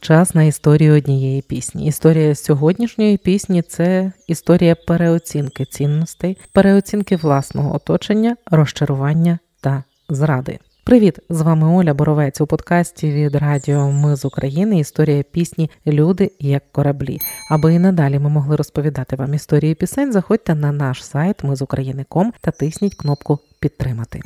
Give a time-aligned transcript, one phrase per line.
[0.00, 1.86] час на історію однієї пісні.
[1.86, 10.58] Історія сьогоднішньої пісні це історія переоцінки цінностей, переоцінки власного оточення, розчарування та зради.
[10.84, 14.78] Привіт, з вами Оля Боровець у подкасті від Радіо Ми з України.
[14.78, 17.18] Історія пісні Люди як кораблі.
[17.50, 20.12] Аби і надалі ми могли розповідати вам історії пісень.
[20.12, 24.20] Заходьте на наш сайт Ми з України.ком та тисніть кнопку Підтримати.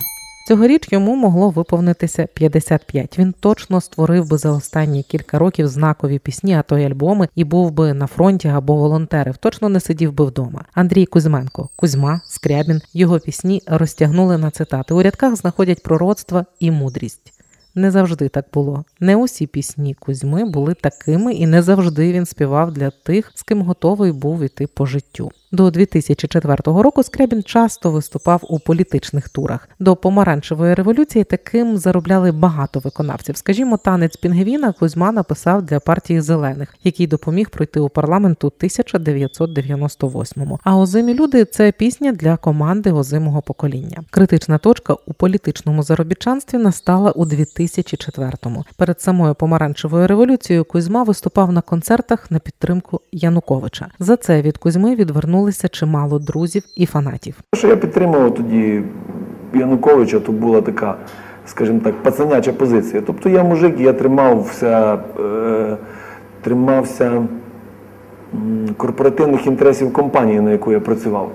[0.47, 3.19] Цьогоріч йому могло виповнитися 55.
[3.19, 7.45] Він точно створив би за останні кілька років знакові пісні, а то й альбоми, і
[7.45, 9.37] був би на фронті або волонтерив.
[9.37, 10.65] Точно не сидів би вдома.
[10.75, 12.81] Андрій Кузьменко, Кузьма, Скрябін.
[12.93, 14.95] Його пісні розтягнули на цитати.
[14.95, 17.33] У рядках знаходять пророцтва і мудрість.
[17.75, 18.85] Не завжди так було.
[19.01, 23.63] Не усі пісні Кузьми були такими, і не завжди він співав для тих, з ким
[23.63, 25.31] готовий був іти по життю.
[25.55, 29.69] До 2004 року Скрябін часто виступав у політичних турах.
[29.79, 33.37] До помаранчевої революції таким заробляли багато виконавців.
[33.37, 40.61] Скажімо, танець Пінгвіна Кузьма написав для партії зелених, який допоміг пройти у парламент у 1998-му.
[40.65, 44.03] А озимі люди це пісня для команди озимого покоління.
[44.11, 48.65] Критична точка у політичному заробітчанстві настала у 2004-му.
[48.77, 53.89] Перед самою помаранчевою революцією Кузьма виступав на концертах на підтримку Януковича.
[53.99, 57.35] За це від Кузьми відвернули звернулися чимало друзів і фанатів.
[57.55, 58.83] Що я підтримував тоді
[59.55, 60.97] Януковича, то була така,
[61.47, 63.03] скажімо так, пацаняча позиція.
[63.07, 65.77] Тобто я мужик, я тримався, е,
[66.43, 67.27] тримався
[68.77, 71.31] корпоративних інтересів компанії, на яку я працював.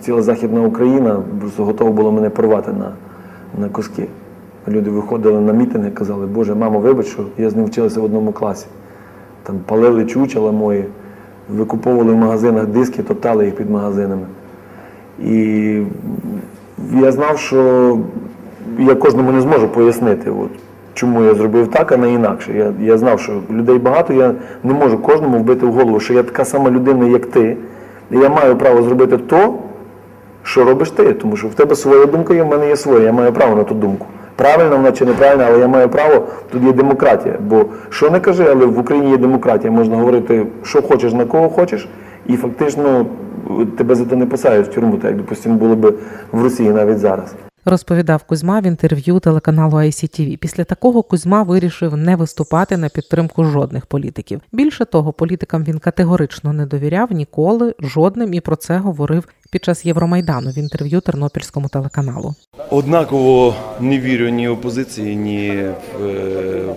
[0.00, 2.92] Ціла Західна Україна просто готова була мене порвати на,
[3.58, 4.06] на коски.
[4.68, 8.32] Люди виходили на мітинги казали, Боже, мамо, вибач, що я з ним вчилася в одному
[8.32, 8.66] класі.
[9.42, 10.84] Там палили чучела мої
[11.48, 14.26] викуповували в магазинах диски, топтали їх під магазинами.
[15.24, 15.80] І
[16.92, 17.98] я знав, що
[18.78, 20.50] я кожному не зможу пояснити, от,
[20.94, 22.52] чому я зробив так, а не інакше.
[22.52, 24.34] Я я знав, що людей багато, я
[24.64, 27.56] не можу кожному вбити в голову, що я така сама людина, як ти.
[28.10, 29.54] І я маю право зробити то,
[30.42, 33.12] що робиш ти, тому що в тебе своя думка, і в мене є своя, я
[33.12, 34.06] маю право на ту думку.
[34.36, 37.34] Правильно вона чи неправильно, але я маю право, тут є демократія.
[37.40, 39.72] Бо що не кажи, але в Україні є демократія.
[39.72, 41.88] Можна говорити, що хочеш, на кого хочеш,
[42.26, 43.06] і фактично
[43.76, 45.94] тебе за це не посадять в тюрму, так як допустимо було б
[46.32, 47.34] в Росії навіть зараз
[47.64, 50.36] розповідав Кузьма в інтерв'ю телеканалу ICTV.
[50.36, 54.40] Після такого Кузьма вирішив не виступати на підтримку жодних політиків.
[54.52, 59.86] Більше того, політикам він категорично не довіряв ніколи жодним і про це говорив під час
[59.86, 62.34] Євромайдану в інтерв'ю Тернопільському телеканалу.
[62.70, 65.74] Однаково не вірю ні опозиції, ні е,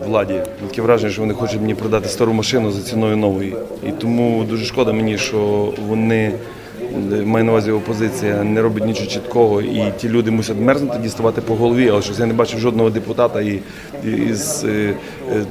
[0.07, 0.41] владі.
[0.67, 3.55] Таке враження, що вони хочуть мені продати стару машину за ціною нової,
[3.87, 6.33] і тому дуже шкода мені, що вони
[7.25, 11.55] маю на увазі опозиція не робить нічого чіткого, і ті люди мусять мерзнути, діставати по
[11.55, 13.59] голові, але щось я не бачив жодного депутата і,
[14.03, 14.93] і з е,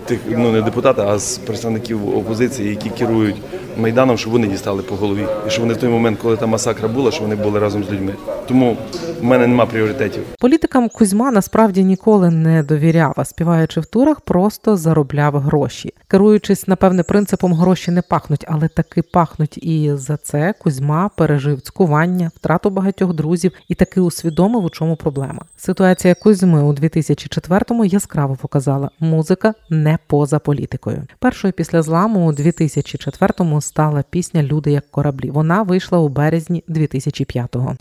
[0.06, 3.37] тих, ну не депутата, а з представників опозиції, які керують
[3.78, 5.26] майданом, щоб вони дістали по голові.
[5.47, 7.91] І що вони в той момент, коли та масакра була, що вони були разом з
[7.91, 8.14] людьми.
[8.48, 8.76] Тому
[9.20, 10.22] в мене нема пріоритетів.
[10.38, 17.03] Політикам Кузьма насправді ніколи не довіряв, а співаючи в турах, просто заробляв гроші, керуючись напевне
[17.03, 19.59] принципом гроші не пахнуть, але таки пахнуть.
[19.59, 25.43] І за це Кузьма пережив цькування, втрату багатьох друзів і таки усвідомив, у чому проблема.
[25.56, 31.03] Ситуація Кузьми у 2004-му яскраво показала, музика не поза політикою.
[31.19, 35.31] Першою після зламу у 2004-му стала пісня Люди як кораблі.
[35.31, 37.77] Вона вийшла у березні 2005-го.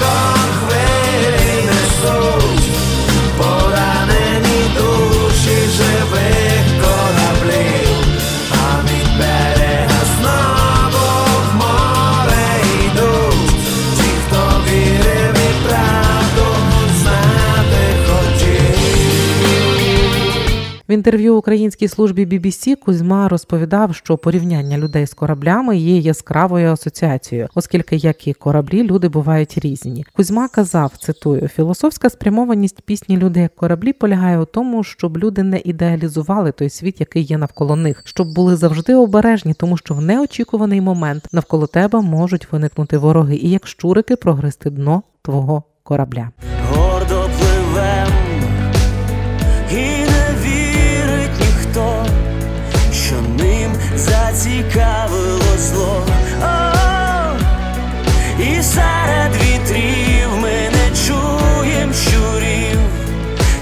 [0.00, 0.33] В
[20.94, 27.96] інтерв'ю українській службі BBC Кузьма розповідав, що порівняння людей з кораблями є яскравою асоціацією, оскільки
[27.96, 30.04] як і кораблі люди бувають різні.
[30.12, 35.60] Кузьма казав, цитую, філософська спрямованість пісні Люди як кораблі полягає у тому, щоб люди не
[35.64, 40.80] ідеалізували той світ, який є навколо них, щоб були завжди обережні, тому що в неочікуваний
[40.80, 46.30] момент навколо тебе можуть виникнути вороги, і як щурики прогризти дно твого корабля.
[46.70, 48.08] Гордо пливем
[54.46, 56.02] і зацікавило зло.
[58.38, 62.78] І серед вітрів ми не чуєм щурів,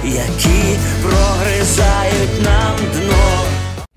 [0.04, 3.42] які прогризають нам дно.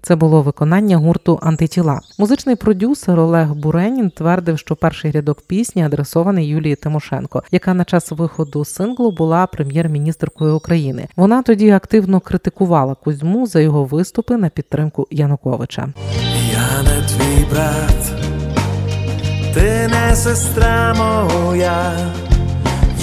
[0.01, 1.99] Це було виконання гурту Антитіла.
[2.19, 8.11] Музичний продюсер Олег Буренін твердив, що перший рядок пісні адресований Юлії Тимошенко, яка на час
[8.11, 11.07] виходу синглу була прем'єр-міністркою України.
[11.15, 15.93] Вона тоді активно критикувала Кузьму за його виступи на підтримку Януковича.
[16.53, 18.11] Я не твій брат,
[19.53, 21.93] ти не сестра моя,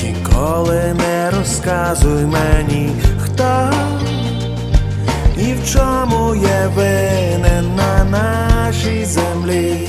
[0.02, 2.92] ніколи не розказуй мені,
[3.24, 3.70] хто
[5.38, 9.88] і в чому є винен на нашій землі.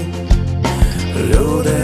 [1.15, 1.82] Люди,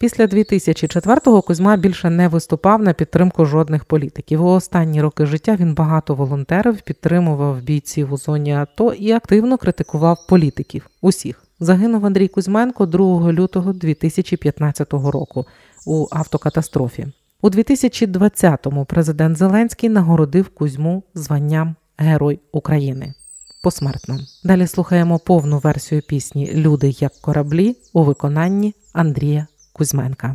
[0.00, 4.44] Після 2004-го Кузьма більше не виступав на підтримку жодних політиків.
[4.44, 10.26] У останні роки життя він багато волонтерів, підтримував бійців у зоні АТО і активно критикував
[10.28, 10.86] політиків.
[11.00, 15.46] Усіх загинув Андрій Кузьменко 2 лютого 2015 року
[15.86, 17.06] у автокатастрофі.
[17.42, 23.14] У 2020-му президент Зеленський нагородив Кузьму званням Герой України.
[23.62, 24.18] Посмертно.
[24.44, 29.46] Далі слухаємо повну версію пісні Люди як кораблі у виконанні Андрія
[29.80, 30.34] Кузьменка.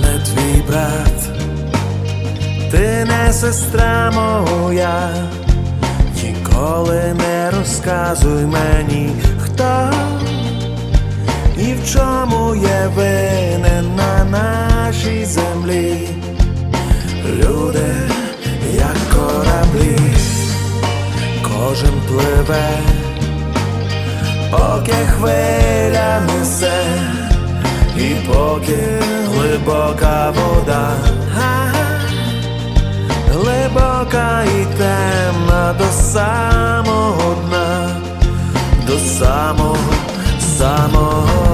[0.00, 1.28] Не твій брат,
[2.70, 5.10] ти не сестра моя,
[6.22, 9.10] ніколи не розказуй мені,
[9.44, 9.90] хто
[11.58, 16.08] і в чому є винен на нашій землі.
[17.26, 17.86] Люди,
[18.74, 19.98] як кораблі,
[21.42, 22.68] кожен пливе,
[24.50, 26.82] поки хвиля несе.
[27.98, 28.78] І поки
[29.26, 30.92] глибока вода,
[33.32, 37.90] глибока і темна до самого дна,
[38.86, 39.76] до самого,
[40.58, 41.45] самого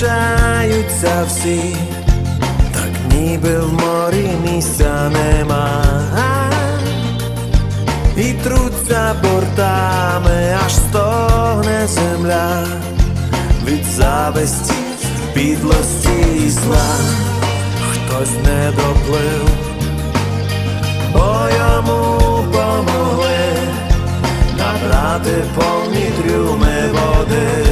[0.00, 1.76] зустрічаються всі,
[2.72, 5.84] так ніби в морі місця нема.
[8.16, 12.66] І труться бортами, аж стогне земля.
[13.66, 14.74] Від зависті,
[15.34, 16.96] підлості і зла,
[17.92, 19.48] хтось не доплив,
[21.12, 22.18] бо йому
[22.52, 23.38] помогли.
[24.58, 27.69] Набрати повні трюми води,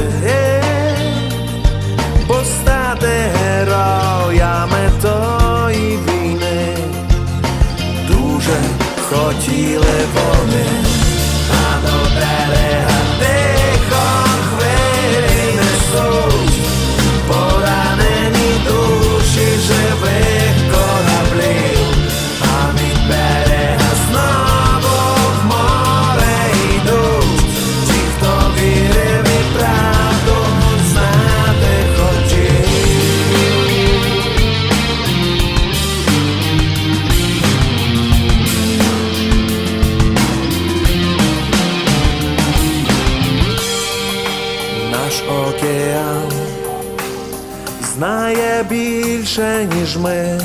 [45.19, 46.31] Наш океан.
[47.95, 50.41] Знає більше, ніж ми,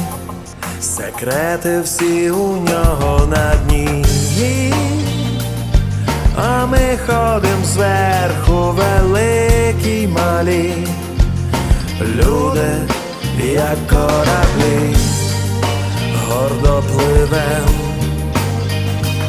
[0.80, 4.04] секрети всі у нього на дні.
[6.36, 10.72] А ми ходим зверху великі малі,
[12.00, 12.72] люди,
[13.44, 14.96] як кораблі,
[16.28, 17.68] гордо пливем,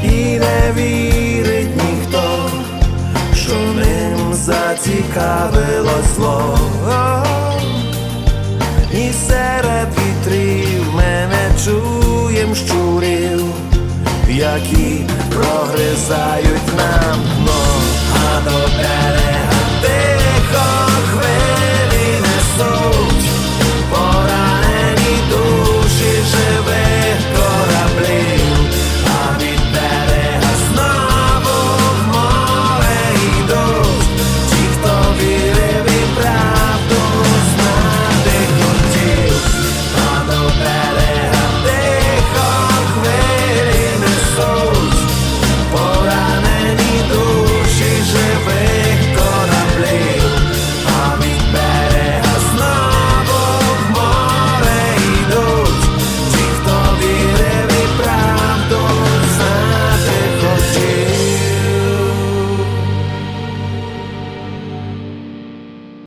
[0.04, 1.15] і не вірить
[4.46, 6.58] зацікавило зло.
[8.94, 13.46] І серед вітрів мене чуєм щурів,
[14.30, 17.35] які прогризають нам